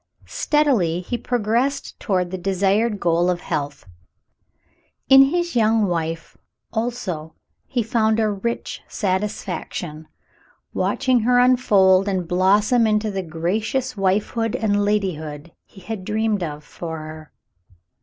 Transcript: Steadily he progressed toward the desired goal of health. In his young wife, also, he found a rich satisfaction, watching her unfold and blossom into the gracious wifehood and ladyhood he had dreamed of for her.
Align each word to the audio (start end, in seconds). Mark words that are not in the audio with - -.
Steadily 0.25 1.01
he 1.01 1.15
progressed 1.15 1.99
toward 1.99 2.31
the 2.31 2.37
desired 2.39 2.99
goal 2.99 3.29
of 3.29 3.41
health. 3.41 3.85
In 5.09 5.25
his 5.25 5.55
young 5.55 5.85
wife, 5.85 6.35
also, 6.73 7.35
he 7.67 7.83
found 7.83 8.19
a 8.19 8.27
rich 8.27 8.81
satisfaction, 8.87 10.07
watching 10.73 11.19
her 11.19 11.37
unfold 11.37 12.07
and 12.07 12.27
blossom 12.27 12.87
into 12.87 13.11
the 13.11 13.21
gracious 13.21 13.95
wifehood 13.95 14.55
and 14.55 14.83
ladyhood 14.83 15.51
he 15.67 15.81
had 15.81 16.03
dreamed 16.03 16.41
of 16.41 16.63
for 16.63 16.97
her. 16.97 17.31